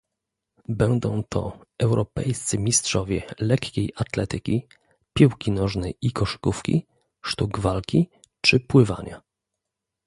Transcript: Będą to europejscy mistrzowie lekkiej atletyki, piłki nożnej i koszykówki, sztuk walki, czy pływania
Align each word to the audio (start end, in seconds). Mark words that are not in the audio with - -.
Będą 0.69 1.23
to 1.29 1.59
europejscy 1.79 2.57
mistrzowie 2.59 3.23
lekkiej 3.39 3.91
atletyki, 3.95 4.67
piłki 5.13 5.51
nożnej 5.51 5.97
i 6.01 6.11
koszykówki, 6.11 6.85
sztuk 7.21 7.59
walki, 7.59 8.09
czy 8.41 8.59
pływania 8.59 9.21